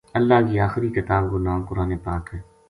[0.17, 2.39] اللہ کی آخری کتاب کو ناں قرآن پاک ہے۔